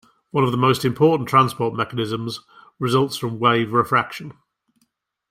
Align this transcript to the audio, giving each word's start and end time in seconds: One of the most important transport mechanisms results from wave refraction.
One 0.31 0.43
of 0.43 0.49
the 0.49 0.57
most 0.57 0.83
important 0.83 1.29
transport 1.29 1.75
mechanisms 1.75 2.39
results 2.79 3.17
from 3.17 3.37
wave 3.37 3.71
refraction. 3.71 4.33